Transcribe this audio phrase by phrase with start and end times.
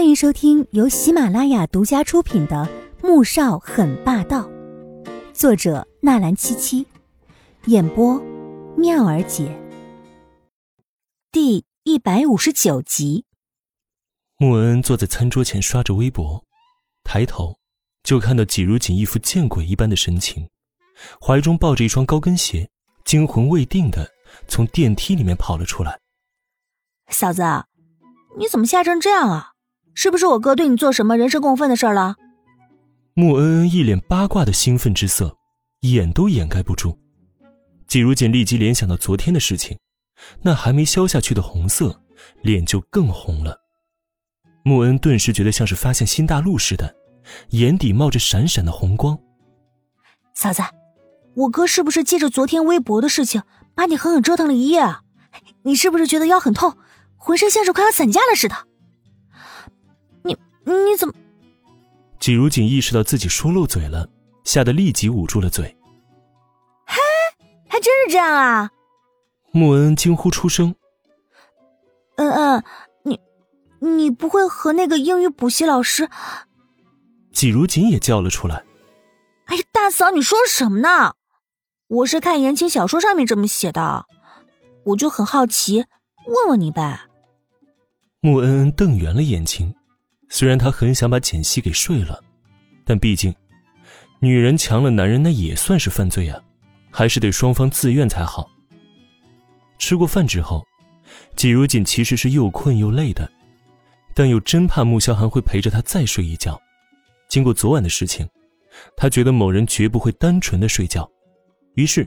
[0.00, 2.66] 欢迎收听由喜马拉雅独家出品的
[3.06, 4.48] 《穆少很霸道》，
[5.34, 6.86] 作者纳兰七七，
[7.66, 8.18] 演播
[8.78, 9.54] 妙儿姐。
[11.30, 13.26] 第一百五十九集。
[14.38, 16.42] 穆恩恩坐在餐桌前刷着微博，
[17.04, 17.58] 抬头
[18.02, 20.48] 就看到季如锦一副见鬼一般的神情，
[21.20, 22.70] 怀中抱着一双高跟鞋，
[23.04, 24.10] 惊魂未定的
[24.48, 26.00] 从电梯里面跑了出来。
[27.10, 27.42] 嫂子，
[28.38, 29.48] 你怎么吓成这样啊？
[30.02, 32.16] 是不是我哥对你做什么人神共愤的事了？
[33.12, 35.36] 穆恩恩一脸八卦的兴奋之色，
[35.80, 36.98] 掩都掩盖不住。
[37.86, 39.78] 季如锦立即联想到昨天的事情，
[40.40, 42.00] 那还没消下去的红色，
[42.40, 43.60] 脸就更红了。
[44.62, 46.96] 穆恩顿时觉得像是发现新大陆似的，
[47.50, 49.18] 眼底冒着闪闪的红光。
[50.34, 50.62] 嫂子，
[51.34, 53.42] 我哥是不是借着昨天微博的事情，
[53.74, 55.02] 把你狠狠折腾了一夜啊？
[55.64, 56.78] 你是不是觉得腰很痛，
[57.18, 58.56] 浑身像是快要散架了似的？
[60.64, 61.14] 你怎么？
[62.18, 64.08] 季如锦意识到自己说漏嘴了，
[64.44, 65.64] 吓得立即捂住了嘴。
[66.86, 66.96] 嘿，
[67.68, 68.70] 还真是这样啊！
[69.52, 70.74] 穆恩惊呼出声。
[72.16, 72.64] 嗯嗯，
[73.02, 73.18] 你
[73.80, 76.08] 你不会和那个英语补习老师？
[77.32, 78.64] 季如锦也叫了出来。
[79.46, 81.14] 哎呀，大嫂，你说什么呢？
[81.88, 84.04] 我是看言情小说上面这么写的，
[84.84, 85.86] 我就很好奇，
[86.26, 87.00] 问问你呗。
[88.20, 89.74] 穆恩恩瞪圆了眼睛。
[90.30, 92.22] 虽然他很想把简溪给睡了，
[92.84, 93.34] 但毕竟，
[94.20, 96.40] 女人强了男人那也算是犯罪啊，
[96.90, 98.48] 还是得双方自愿才好。
[99.76, 100.64] 吃过饭之后，
[101.34, 103.28] 季如锦其实是又困又累的，
[104.14, 106.58] 但又真怕穆萧寒会陪着他再睡一觉。
[107.28, 108.28] 经过昨晚的事情，
[108.96, 111.10] 他觉得某人绝不会单纯的睡觉，
[111.74, 112.06] 于是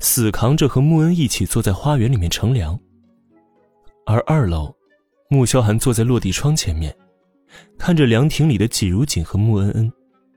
[0.00, 2.78] 死扛着和穆恩一起坐在花园里面乘凉。
[4.06, 4.74] 而二楼，
[5.28, 6.96] 穆萧寒坐在落地窗前面。
[7.78, 9.92] 看着凉亭里的季如锦和穆恩恩，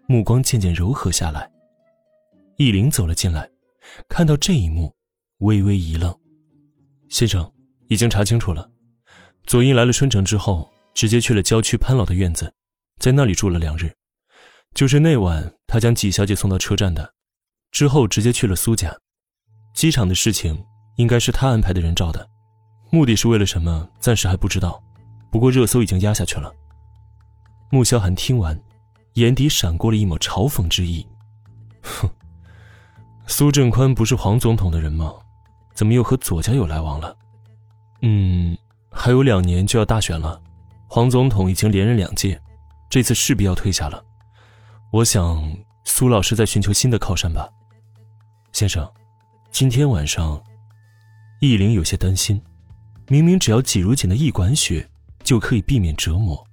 [0.08, 1.50] 目光渐渐柔和下来。
[2.58, 3.50] 易林走了进来，
[4.08, 4.94] 看到这一幕，
[5.40, 6.16] 微微一愣
[7.10, 7.52] ：“先生，
[7.88, 8.70] 已经查清楚了，
[9.46, 12.54] 左英来了春城之后，直接去了郊区潘老的院子，
[13.00, 13.92] 在那里住了两日。
[14.74, 17.14] 就是那晚，他将季小姐送到车站的，
[17.72, 18.96] 之后直接去了苏家。
[19.74, 20.64] 机场的事情
[20.98, 22.30] 应该是他安排的人照的，
[22.92, 24.82] 目的是为了什么，暂时还不知道。
[25.32, 26.54] 不过热搜已经压下去了。”
[27.74, 28.62] 穆萧寒听完，
[29.14, 31.08] 眼底闪过了一抹嘲讽之意。
[31.82, 32.10] 哼，
[33.28, 35.14] 苏振宽不是黄总统的人吗？
[35.74, 37.16] 怎么又和左家有来往了？
[38.02, 38.58] 嗯，
[38.92, 40.40] 还有两年就要大选了，
[40.90, 42.40] 黄总统已经连任两届，
[42.90, 44.04] 这次势必要退下了。
[44.92, 45.42] 我想
[45.86, 47.50] 苏老师在寻求新的靠山吧。
[48.52, 48.86] 先生，
[49.50, 50.44] 今天晚上，
[51.40, 52.42] 易灵有些担心，
[53.08, 54.90] 明明只要挤如锦的一管血，
[55.24, 56.46] 就可以避免折磨。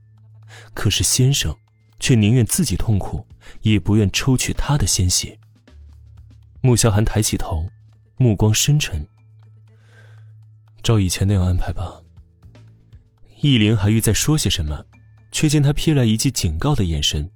[0.74, 1.54] 可是先生，
[1.98, 3.26] 却宁愿自己痛苦，
[3.62, 5.38] 也不愿抽取他的鲜血。
[6.60, 7.66] 穆萧寒抬起头，
[8.16, 9.06] 目光深沉。
[10.82, 12.02] 照以前那样安排吧。
[13.40, 14.84] 易灵还欲再说些什么，
[15.30, 17.30] 却见他瞥来一记警告的眼神，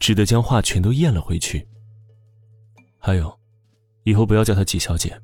[0.00, 1.68] 只得将话全都咽了回去。
[2.98, 3.38] 还有，
[4.04, 5.20] 以后不要叫她季小姐，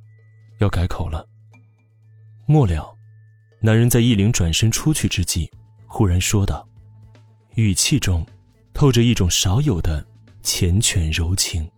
[0.59, 1.29] 要改口了。
[2.47, 2.97] 末了，
[3.61, 5.50] 男人在易灵转身出去之际，
[5.87, 6.69] 忽然说道。
[7.59, 8.25] 语气中，
[8.73, 10.07] 透着一种少有的
[10.45, 11.69] 缱绻柔情。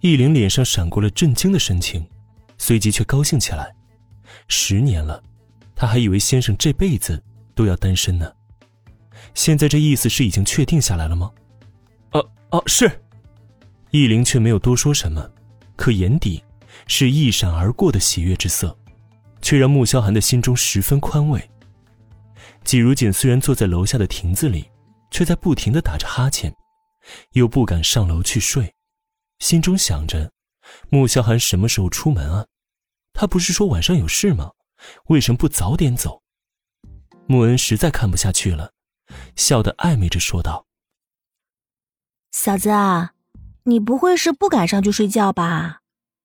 [0.00, 2.06] 易林脸上闪过了震惊的神情，
[2.58, 3.74] 随即却高兴起来。
[4.48, 5.22] 十年了，
[5.74, 7.18] 他还以为先生这辈子
[7.54, 8.30] 都要单身呢。
[9.32, 11.32] 现在这意思是已经确定下来了吗？
[12.10, 12.20] 啊
[12.50, 12.90] 啊，是。
[13.92, 15.26] 易林却没有多说什么，
[15.74, 16.44] 可眼底
[16.86, 18.76] 是一闪而过的喜悦之色，
[19.40, 21.42] 却让穆萧寒的心中十分宽慰。
[22.62, 24.66] 季如锦虽然坐在楼下的亭子里。
[25.12, 26.52] 却在不停的打着哈欠，
[27.32, 28.74] 又不敢上楼去睡，
[29.38, 30.32] 心中想着：
[30.88, 32.46] 穆萧寒什么时候出门啊？
[33.12, 34.52] 他不是说晚上有事吗？
[35.08, 36.22] 为什么不早点走？
[37.26, 38.72] 穆恩实在看不下去了，
[39.36, 40.66] 笑得暧昧着说道
[42.32, 43.12] ：“嫂子啊，
[43.64, 45.82] 你不会是不敢上去睡觉吧？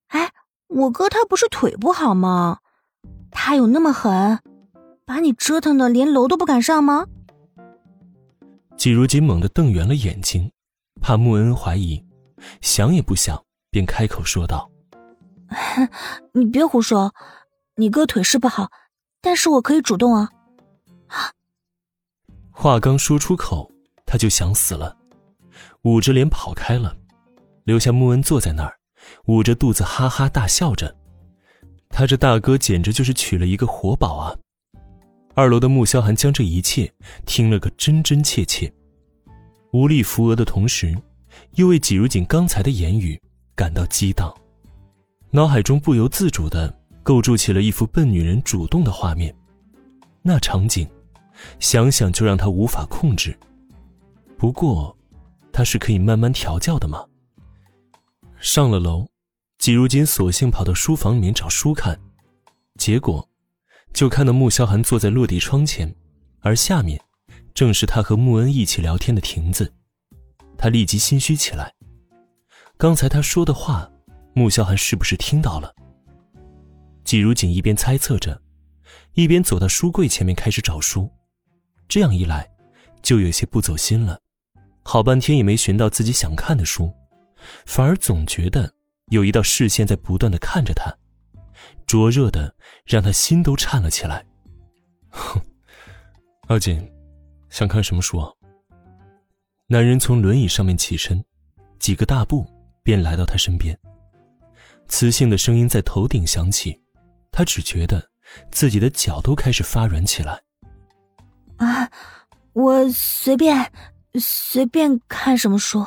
[0.08, 0.32] 哎，
[0.68, 2.60] 我哥他不是腿不好吗？
[3.30, 4.40] 他有那么狠，
[5.06, 7.08] 把你折腾的连楼都不敢上吗？”
[8.88, 10.50] 季如锦猛地瞪圆了眼睛，
[11.02, 12.02] 怕穆恩恩怀疑，
[12.62, 14.72] 想也不想便开口说道
[16.32, 17.14] ：“你别胡说，
[17.76, 18.72] 你哥腿是不好，
[19.20, 20.30] 但是我可以主动啊。”
[22.50, 23.70] 话刚说出口，
[24.06, 24.96] 他就想死了，
[25.82, 26.96] 捂着脸跑开了，
[27.66, 28.80] 留下穆恩坐在那儿，
[29.26, 30.96] 捂着肚子哈哈大笑着。
[31.90, 34.34] 他这大哥简直就是娶了一个活宝啊！
[35.36, 36.90] 二楼的穆萧寒将这一切
[37.26, 38.74] 听了个真真切切，
[39.72, 40.96] 无力扶额的同时，
[41.56, 43.20] 又为季如锦刚才的言语
[43.56, 44.34] 感到激荡，
[45.30, 46.74] 脑海中不由自主的
[47.04, 49.36] 构筑起了一幅笨女人主动的画面，
[50.22, 50.88] 那场景，
[51.60, 53.38] 想想就让他无法控制。
[54.38, 54.96] 不过，
[55.52, 57.06] 他是可以慢慢调教的嘛？
[58.40, 59.08] 上了楼，
[59.58, 62.00] 季如锦索性跑到书房里面找书看，
[62.78, 63.28] 结果。
[63.94, 65.96] 就看到穆萧寒坐在落地窗前，
[66.42, 67.02] 而下面
[67.58, 69.74] 正是他和穆恩一起聊天的亭子。
[70.60, 71.74] 他立即心虚起来。
[72.78, 73.90] 刚才他说的话，
[74.36, 75.74] 穆萧寒是不是听到了？
[77.04, 78.40] 季如锦一边猜测着，
[79.14, 81.10] 一边走到书柜前面开始找书。
[81.88, 82.48] 这样一来，
[83.02, 84.20] 就有些不走心了。
[84.84, 86.94] 好半天也没寻到自己想看的书，
[87.66, 88.72] 反而总觉得
[89.08, 90.96] 有一道视线在不断的看着他。
[91.88, 92.54] 灼热的
[92.86, 94.24] 让他心都颤了起来。
[95.10, 95.42] 哼，
[96.50, 96.88] 阿锦，
[97.58, 98.32] 想看什么书啊？
[99.66, 101.26] 男人从轮椅上面起身，
[101.80, 102.46] 几个大步
[102.84, 103.76] 便来到他身边。
[104.88, 106.80] 磁性的声音在头顶响起，
[107.32, 108.12] 他只觉得
[108.52, 110.40] 自己的脚都开始发软起来。
[111.56, 111.90] 啊，
[112.54, 113.72] 我随便
[114.20, 115.84] 随便看什么书。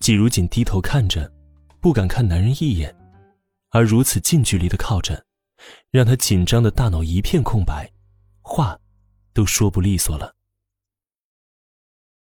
[0.00, 1.30] 季如锦低头看着，
[1.78, 2.96] 不敢看男人一眼。
[3.68, 5.26] 而如此近距离的靠着，
[5.90, 7.92] 让他紧张的大脑一片空白，
[8.40, 8.78] 话
[9.36, 10.35] 都说不利索了。